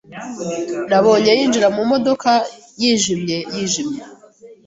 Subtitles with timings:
[0.89, 2.31] Nabonye yinjira mu modoka
[2.81, 4.01] yijimye yijimye.